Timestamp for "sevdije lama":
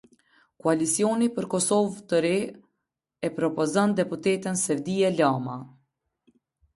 4.63-5.59